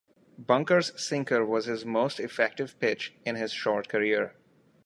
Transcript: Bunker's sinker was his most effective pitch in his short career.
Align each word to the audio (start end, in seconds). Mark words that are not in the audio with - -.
Bunker's 0.39 0.99
sinker 0.99 1.45
was 1.45 1.65
his 1.65 1.85
most 1.85 2.19
effective 2.19 2.79
pitch 2.79 3.13
in 3.23 3.35
his 3.35 3.51
short 3.51 3.87
career. 3.87 4.33